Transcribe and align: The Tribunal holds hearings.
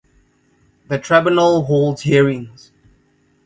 The 0.87 0.97
Tribunal 0.97 1.65
holds 1.65 2.01
hearings. 2.01 2.71